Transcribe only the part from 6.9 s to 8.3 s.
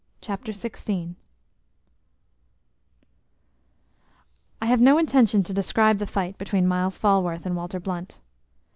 Falworth and Walter Blunt.